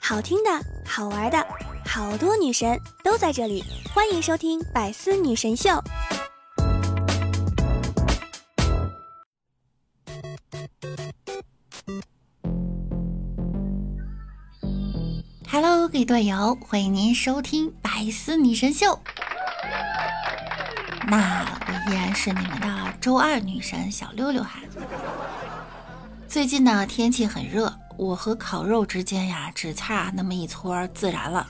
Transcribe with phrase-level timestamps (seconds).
[0.00, 0.50] 好听的，
[0.86, 1.46] 好玩的，
[1.84, 5.70] 好多女神都在这里，欢迎收听《百思女神秀》。
[15.50, 18.86] Hello，各位队友，欢迎您收听《百思女神秀》。
[21.08, 24.60] 那我依然是你们的周二女神小六六哈。
[26.36, 27.72] 最近呢，天气很热。
[27.96, 31.46] 我和烤肉之间呀，只差那么一撮孜然了；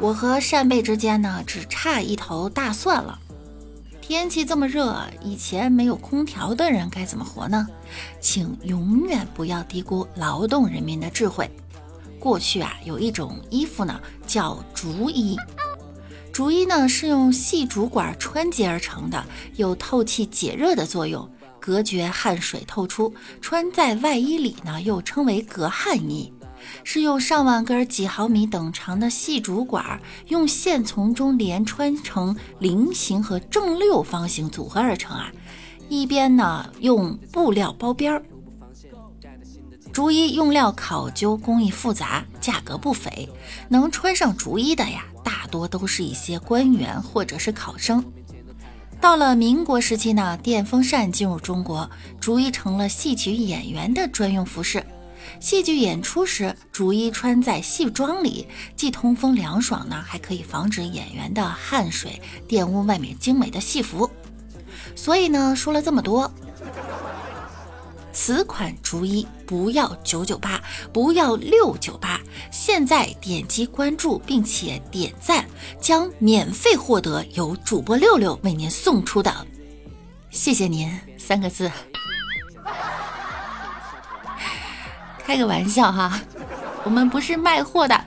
[0.00, 3.16] 我和扇贝之间呢，只差一头大蒜了。
[4.00, 7.68] 天气这么热，以前没有空调的人该怎么活呢？
[8.20, 11.48] 请永远不要低估劳动人民的智慧。
[12.18, 15.36] 过去啊，有一种衣服呢，叫竹衣。
[16.32, 19.24] 竹衣呢，是用细竹管穿结而成的，
[19.54, 21.30] 有透气解热的作用。
[21.68, 26.32] 隔绝汗水透出，穿在外衣里呢，又称为隔汗衣，
[26.82, 35.30] 是用上万根几毫米等长的细竹管，用线从中连穿成菱形和正六方形组合而成啊。
[35.90, 38.22] 一边呢用布料包边儿。
[39.92, 43.28] 竹衣用料考究，工艺复杂，价格不菲。
[43.68, 48.02] 能穿上竹衣的呀，大多都是一些官员或者是考生。
[49.00, 51.88] 到了民国时期呢，电风扇进入中国，
[52.20, 54.84] 逐一成了戏曲演员的专用服饰。
[55.40, 58.46] 戏剧演出时，逐一穿在戏装里，
[58.76, 64.10] 既通风凉爽呢，还可以防止演员的汗水玷污外面精美的戏服。
[64.96, 66.30] 所以呢，说了这么多。
[68.20, 70.60] 此款竹衣不要九九八，
[70.92, 75.46] 不要六九八，现在点击关注并且点赞，
[75.80, 79.32] 将免费获得由主播六六为您送出的，
[80.30, 81.70] 谢谢您三个字。
[85.24, 86.20] 开个玩笑哈，
[86.82, 88.04] 我们不是卖货的。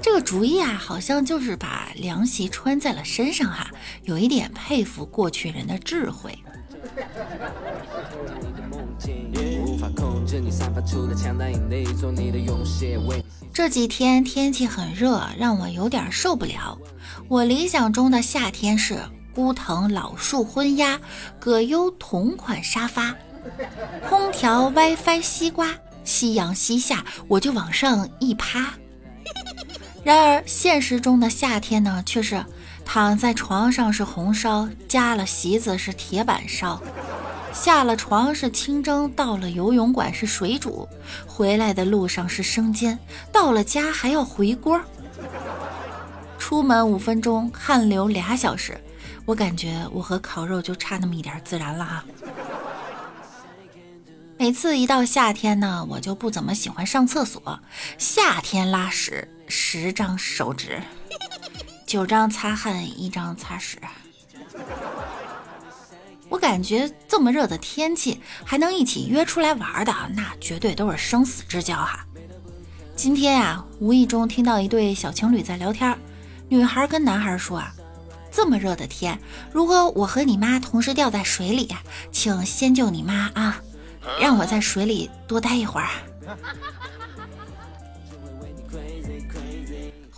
[0.00, 3.68] 这个竹衣啊，好像就是把凉席穿在了身上哈，
[4.04, 6.38] 有一点佩服过去人的智慧。
[9.00, 9.32] 情，
[9.64, 13.00] 无法控制你散发出的强大引力，做你的勇士
[13.52, 16.78] 这几天天气很热，让我有点受不了。
[17.28, 18.96] 我理想中的夏天是
[19.34, 21.00] 孤藤老树昏鸦，
[21.38, 23.14] 葛优同款沙发，
[24.08, 25.74] 空调 WiFi 西瓜，
[26.04, 28.74] 夕阳西下，我就往上一趴。
[30.04, 32.42] 然而现实中的夏天呢，却是
[32.84, 36.80] 躺在床上是红烧，加了席子是铁板烧。
[37.52, 40.88] 下了床是清蒸，到了游泳馆是水煮，
[41.26, 42.98] 回来的路上是生煎，
[43.32, 44.80] 到了家还要回锅。
[46.38, 48.80] 出门五分钟，汗流俩小时，
[49.24, 52.04] 我感觉我和烤肉就差那么一点自然了哈。
[54.38, 57.60] 每次一到夏天呢，我就不怎么喜欢上厕所。
[57.98, 60.80] 夏天拉屎十张手指，
[61.86, 63.78] 九张擦汗，一张擦屎。
[66.30, 72.06] 我感觉这么热的天气还能一起约出来玩的，那绝对都是生死之交哈。
[72.96, 75.98] 今天呀，无意中听到一对小情侣在聊天，
[76.48, 77.74] 女孩跟男孩说啊，
[78.30, 79.18] 这么热的天，
[79.52, 81.68] 如果我和你妈同时掉在水里，
[82.12, 83.60] 请先救你妈啊，
[84.20, 85.88] 让我在水里多待一会儿。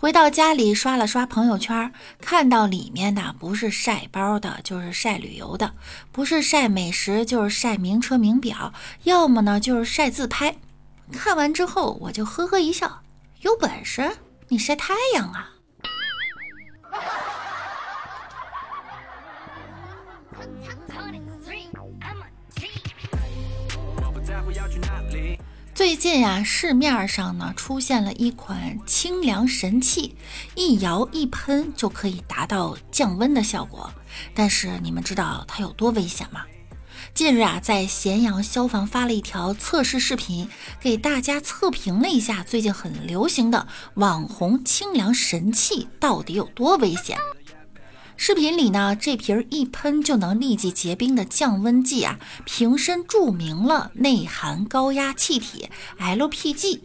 [0.03, 5.69] 回到家里刷了刷朋友圈，看到里面的不是晒包的，就是晒旅游的；
[6.11, 8.73] 不是晒美食，就是晒名车名表；
[9.05, 10.57] 要么呢就是晒自拍。
[11.13, 13.03] 看完之后，我就呵呵一笑
[13.43, 14.11] ：“有本事
[14.49, 15.51] 你晒太阳啊！”
[25.75, 30.15] 最近呀，市面上呢出现了一款清凉神器，
[30.55, 33.91] 一摇一喷就可以达到降温的效果。
[34.35, 36.43] 但是你们知道它有多危险吗？
[37.15, 40.47] 近日啊，在咸阳消防发了一条测试视频，
[40.79, 47.17] 给大家测评了一下最近很流行的网红清凉神器到底有多危险。
[48.25, 56.79] 视频里呢，这瓶一喷就能立即结冰的降温剂啊，瓶身注明了内含高压气体 LPG，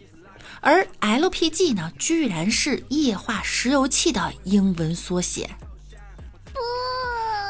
[0.61, 5.51] 而 LPG 呢，居然是液化石油气的英文缩写。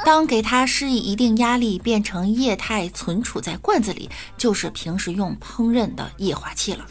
[0.04, 6.86] 当给它施以一定压力，变成液态存储在罐子里，就是平时用烹饪的液化气了。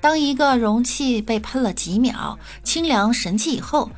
[0.00, 3.90] 当一个容器被喷了几秒清凉神器以后。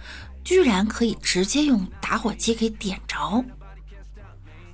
[0.47, 3.45] 居然可以直接用打火机给点着，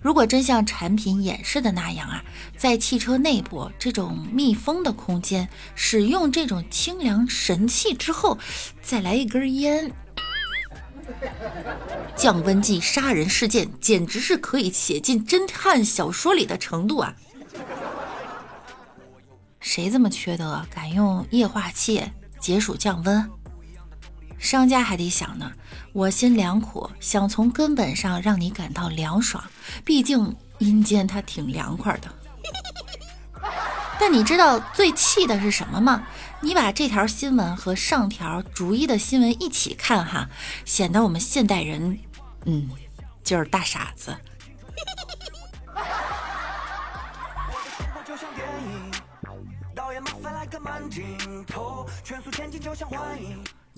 [0.03, 2.23] 如果真像产品演示的那样啊，
[2.59, 8.39] 在汽车内部这种密封的空间，使用这种清凉神器之后，
[8.83, 9.91] 再来一根烟，
[12.15, 17.17] 降温剂杀人事件简直是可以写进侦探小说里的程度啊！
[19.59, 22.03] 谁这么缺德，敢用液化气
[22.39, 23.31] 解暑降温？
[24.43, 25.53] 商家还得想呢，
[25.93, 29.45] 我心良苦，想从根本上让你感到凉爽。
[29.85, 32.13] 毕竟阴间它挺凉快的。
[34.01, 36.09] 但你知道最气的是什么吗？
[36.41, 40.29] 你把这条新闻和上条逐一的新闻一起看哈，
[40.65, 42.01] 显得我们现代人，
[42.45, 42.69] 嗯，
[43.23, 44.17] 就是大傻子。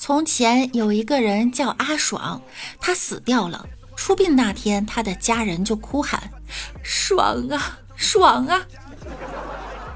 [0.07, 2.43] 从前有一个人叫阿爽，
[2.79, 3.67] 他死掉了。
[3.97, 6.31] 出殡那天，他的家人就哭喊
[6.85, 8.61] ：“爽啊，爽啊！”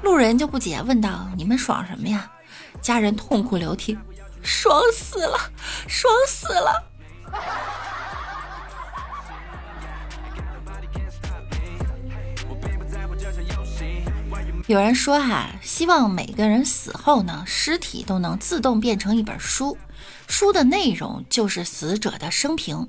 [0.01, 2.31] 路人就不解，问道：“你们爽什么呀？”
[2.81, 3.95] 家人痛哭流涕
[4.41, 5.37] ：“爽死了，
[5.87, 6.89] 爽死了！”
[14.65, 19.77] 有人说哈，希望每个人死后呢，尸体都能自动变成一本书，
[20.29, 22.87] 书的内容就是死者的生平。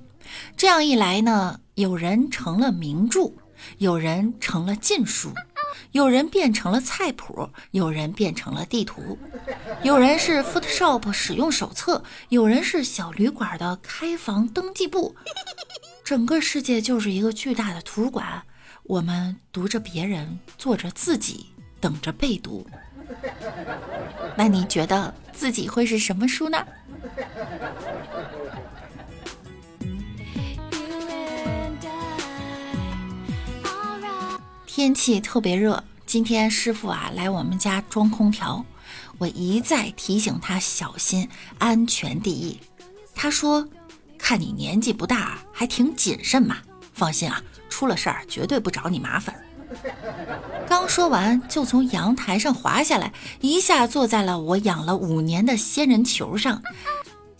[0.56, 3.32] 这样一来呢，有人成了名著，
[3.78, 5.32] 有人成了禁书，
[5.92, 9.19] 有人变成了菜谱，有人变成了地图，
[9.82, 15.16] 有人是 Photoshop 使用手册，有人是小旅馆的开房登记簿。
[16.04, 18.42] 整个世界就是一个巨大的图书馆，
[18.84, 21.46] 我们读着别人，做着自己。
[21.81, 22.66] 等着被读，
[24.37, 26.62] 那你觉得自己会是什么书呢？
[34.67, 38.64] 天气特别热，今天师傅啊来我们家装空调，
[39.19, 42.58] 我一再提醒他小心，安全第一。
[43.14, 43.69] 他说
[44.17, 46.56] ：“看你年纪不大，还挺谨慎嘛，
[46.94, 49.35] 放心啊，出了事儿绝对不找你麻烦。”
[50.67, 56.62] 刚说完，就从阳台上滑下来，一下坐在了我养了五年的仙人球上。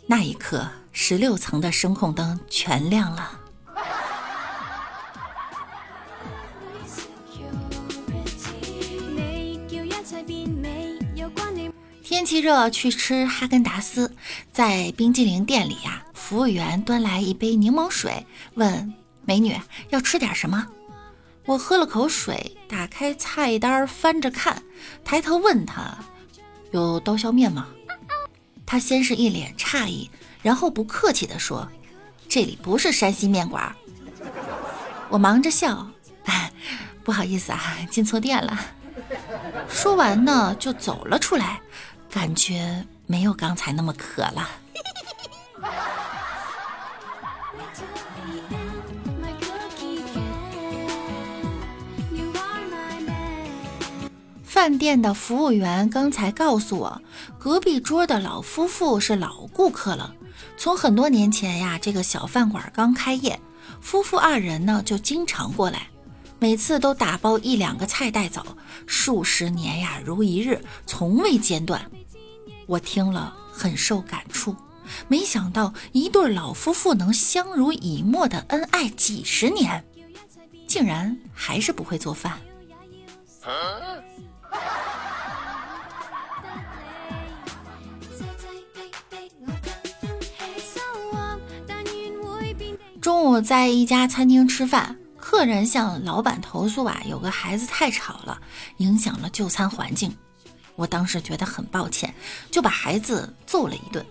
[0.07, 3.39] 那一刻，十六层的声控灯全亮了。
[12.03, 14.13] 天气热，去吃哈根达斯，
[14.53, 18.93] 在冰激凌店里呀，服务员端来一杯柠檬水，问
[19.25, 19.57] 美女
[19.91, 20.67] 要吃点什么。
[21.51, 24.63] 我喝了口水，打开菜单翻着看，
[25.05, 25.99] 抬头问他
[26.71, 27.67] ：“有刀削面吗？”
[28.65, 30.09] 他先是一脸诧异，
[30.43, 31.69] 然后不客气地说
[32.31, 33.75] ：“这里不是山西面馆。”
[35.11, 35.91] 我忙着笑
[37.03, 38.57] ：“不好意思啊，进错店了。”
[39.69, 41.61] 说完呢，就走了出来，
[42.09, 44.49] 感觉没有刚才那么渴了。
[54.61, 57.01] 饭店的服务员刚才告诉我，
[57.39, 60.15] 隔壁桌的老夫妇是老顾客了。
[60.59, 63.41] 从很多年前呀，这个小饭馆刚开业，
[63.81, 65.89] 夫妇二人呢就经常过来，
[66.39, 68.45] 每次都打包一两个菜带走，
[68.87, 71.91] 数十年呀如一日，从未间断。
[72.67, 74.55] 我听了很受感触，
[75.09, 79.83] 没想到一对老夫妇能相濡以沫的恩爱几十年，
[80.67, 82.39] 竟然还是不会做饭。
[93.11, 98.41] 中午在一家餐厅吃饭，客人向老板投诉啊，有个孩子太吵了，
[98.77, 100.17] 影响了就餐环境。
[100.77, 102.15] 我当时觉得很抱歉，
[102.53, 104.07] 就把孩子揍了一顿。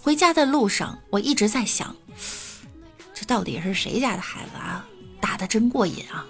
[0.00, 1.92] 回家的路上，我一直在想，
[3.12, 4.86] 这到底是谁家的孩子啊？
[5.20, 6.24] 打的真过瘾啊！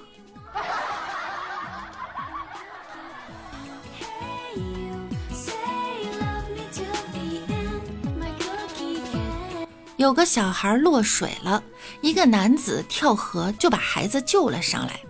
[10.04, 11.62] 有个小孩落水了，
[12.02, 15.00] 一个男子跳河就把孩子救了上来。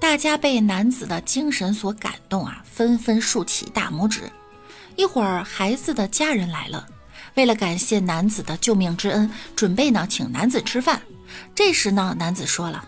[0.00, 4.22] 大家被男子的精神所感动啊，纷纷竖起大拇指。
[4.96, 6.88] 一会儿，孩子的家人来了，
[7.34, 11.02] 为了感谢男子的救命之恩，准备呢请男子吃饭。
[11.54, 12.82] 这时呢，男子说了：“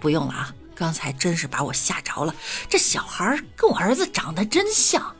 [0.00, 2.34] 不用了啊，刚才真是把我吓着了。
[2.70, 5.14] 这小孩跟我儿子长得真像。”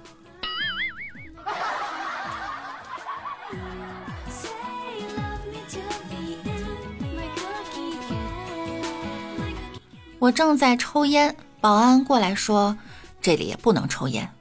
[10.22, 12.78] 我正在抽烟，保安过来说
[13.20, 14.32] 这里也不能抽烟，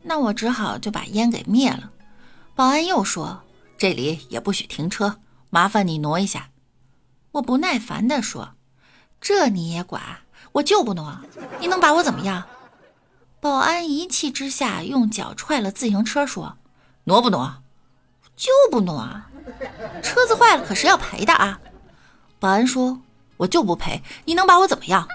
[0.00, 1.90] 那我只好就把烟给灭了。
[2.54, 3.42] 保安又说
[3.76, 5.16] 这里也不许停车，
[5.50, 6.50] 麻烦你挪一下。
[7.32, 8.54] 我不耐烦地说
[9.20, 10.00] ：“这你也管？
[10.52, 11.18] 我就不挪，
[11.58, 12.44] 你能把我怎么样？”
[13.42, 16.58] 保安一气之下用脚踹了自行车，说
[17.02, 17.56] ：“挪不挪？
[18.36, 19.22] 就不挪，
[20.00, 21.58] 车子坏了可是要赔的啊！”
[22.38, 23.00] 保安说
[23.38, 25.08] ：“我就不赔，你能把我怎么样？”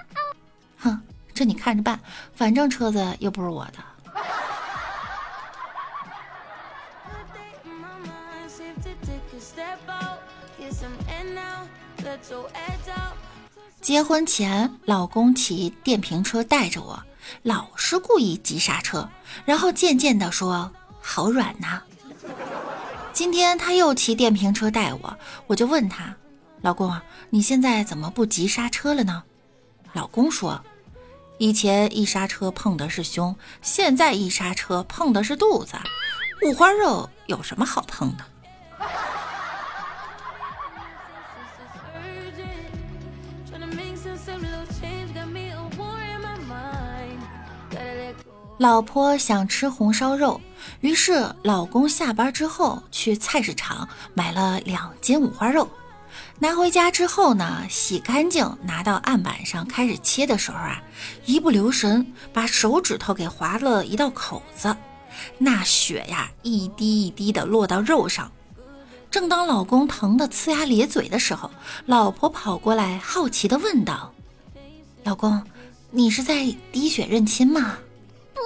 [1.40, 1.98] 这你看着办，
[2.34, 3.78] 反正车子又不是我的。
[13.80, 17.02] 结婚前，老公骑电瓶车带着我，
[17.42, 19.08] 老是故意急刹车，
[19.46, 20.70] 然后渐渐的说
[21.00, 21.82] ：“好软呐。”
[23.14, 25.16] 今天他又骑电瓶车带我，
[25.46, 26.14] 我就问他
[26.60, 29.22] ：“老公啊，你现在怎么不急刹车了呢？”
[29.94, 30.62] 老公说
[31.40, 35.74] ：“以前一刹车碰的是胸，现在一刹车碰的是肚子，
[36.42, 38.24] 五花肉有什么好碰的？”
[48.58, 50.38] 老婆想吃红烧肉，
[50.82, 55.66] 于是老公下班之后去菜市场买了两斤五花肉，
[56.38, 60.82] 拿回家之后呢，洗干净，拿到案板上开始切的时候啊，
[61.26, 64.74] 一不留神把手指头给划了一道口子，
[65.38, 68.30] 那血呀一滴一滴的落到肉上。
[69.10, 71.50] 正当老公疼得呲牙咧嘴的时候，
[71.86, 74.14] 老婆跑过来好奇的问道
[75.04, 75.42] ：“老公，
[75.90, 77.76] 你是在滴血认亲吗？”
[78.32, 78.40] 不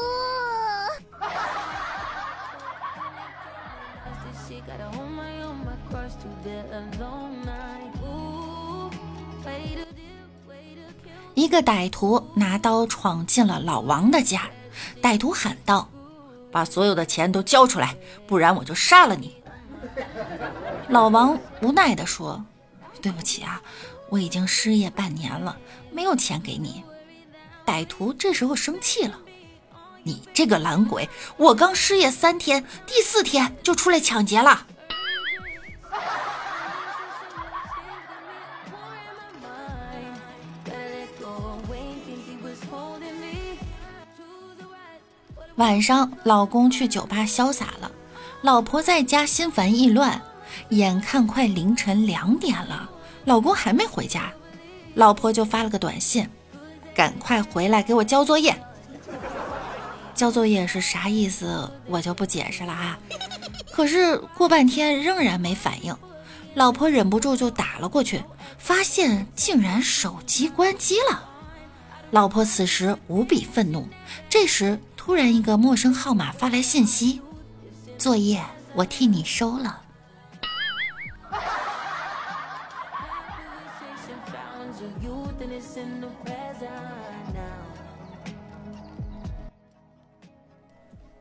[11.35, 14.49] 一个歹徒拿刀闯进了老王的家，
[15.03, 15.89] 歹徒喊道
[16.51, 19.37] ：“把所有的钱都交出来，不然我就杀了你！”
[20.89, 22.45] 老王无奈地说
[23.03, 23.61] ：“对不起啊，
[24.11, 25.57] 我已经失业半年了，
[25.93, 26.85] 没有钱给你。”
[27.67, 29.19] 歹徒这时候生气了
[30.05, 34.67] ：“你这个懒鬼，我刚失业三天，第四天就出来抢劫了！”
[45.57, 47.91] 晚上，老公去酒吧潇洒了，
[48.43, 50.21] 老婆在家心烦意乱。
[50.71, 52.91] 眼看快凌晨两点了，
[53.25, 54.33] 老公还没回家，
[54.95, 56.29] 老婆就发了个短信
[56.95, 58.55] ：“赶快回来给我交作业。”
[60.15, 61.71] 交作业是啥意思？
[61.87, 62.99] 我就不解释了啊。
[63.71, 65.97] 可是过半天仍然没反应，
[66.55, 68.23] 老婆忍不住就打了过去，
[68.59, 71.29] 发现竟然手机关机了。
[72.11, 73.89] 老婆此时无比愤怒。
[74.29, 74.79] 这时。
[75.07, 77.21] 突然，一个陌生号码发来信息
[77.99, 78.43] ：“作业
[78.75, 79.83] 我替你收了。”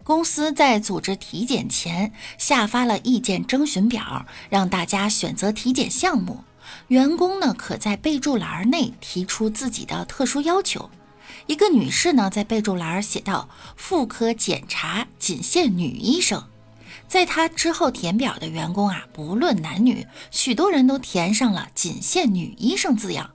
[0.03, 6.43] 公司在组织体检前下发了意见征询表，让大家选择体检项目。
[6.89, 10.89] 员工呢，可在备注栏内提出自己的特殊要求。
[11.45, 16.43] 一个女士呢，在备注栏写道：“妇科检查仅限女医生。”
[17.07, 23.31] 在她之后填表的员工啊，不论男女，许多人都填上了“仅限女医生”字样。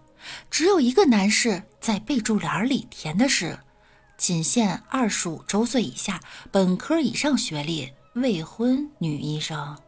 [0.51, 3.59] 只有一个男士在备注栏里填的是
[4.19, 6.21] “仅限二十五周岁以下，
[6.51, 9.79] 本科以上学历，未婚女医生”。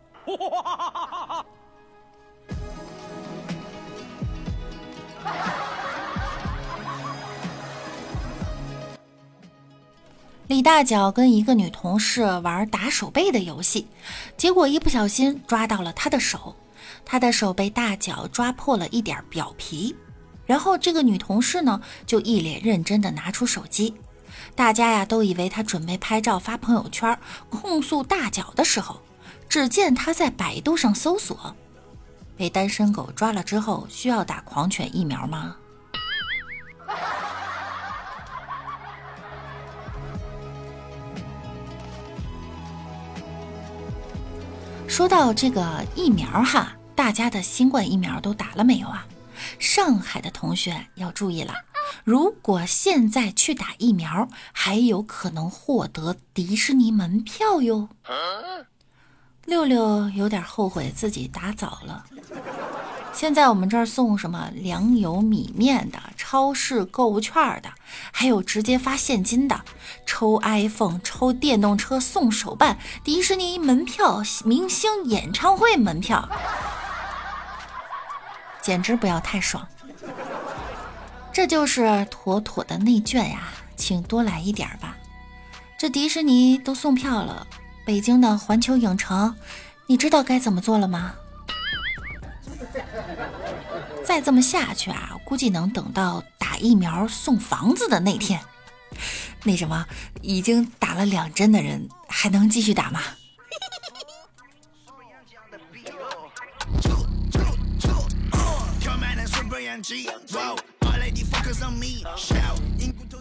[10.46, 13.88] 李大脚跟一个女同事玩打手背的游戏，
[14.36, 16.54] 结果一不小心抓到了她的手，
[17.04, 19.96] 她的手被大脚抓破了一点表皮。
[20.46, 23.94] 然后这个女同事呢，就一脸认真的拿出手机，
[24.54, 29.00] 大家呀都以为他准备拍照发朋友圈控诉大脚的时候，
[29.48, 31.56] 只见他在百度上搜索：
[32.36, 35.56] 被单身狗抓了之后需要打狂犬疫苗吗？
[44.86, 49.06] 说到这个疫苗哈，大家的新冠疫苗都打了没有啊？
[49.58, 51.54] 上海的同学要注意了，
[52.04, 57.88] 如果现在去打疫苗，还有可能获得迪士尼门票哟。
[59.44, 62.04] 六六有点后悔自己打早了。
[63.12, 67.72] 现在我们这儿送什么粮油米面的，超市购物券的，
[68.12, 69.60] 还有直接发现金的，
[70.06, 76.28] 抽 iPhone、抽电动车送手办、迪士尼门票、明星演唱会门票，
[78.62, 79.66] 简直不要太爽！
[81.40, 83.44] 这就是妥妥的内卷呀，
[83.74, 84.94] 请多来一点吧。
[85.78, 87.46] 这迪士尼都送票了，
[87.82, 89.34] 北京的环球影城，
[89.86, 91.14] 你知道该怎么做了吗？
[94.04, 98.38] 再这么下去啊，估计能等到打疫苗送房子的那天。
[99.42, 99.86] 那什么，
[100.20, 103.00] 已经打了两针的人还能继续打吗？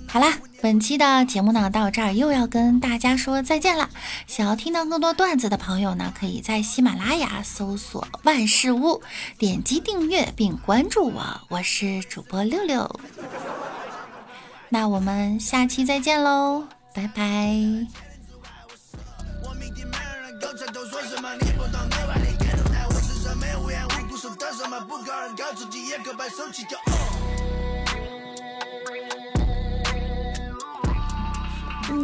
[0.08, 3.90] 好啦，本期的节目呢到这儿又要跟大家说再见了。
[4.26, 9.02] 想要听到更多段子的朋友呢，可以在喜马拉雅搜索万事屋，
[9.38, 13.00] 点击订阅并关注我，我是主播六六。
[14.70, 17.88] 那我们下期再见喽，拜拜。